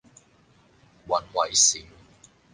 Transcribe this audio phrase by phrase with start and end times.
[1.07, 1.85] 揾位閃